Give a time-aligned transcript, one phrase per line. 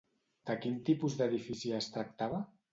[0.49, 2.45] De quin tipus d'edifici es tractava?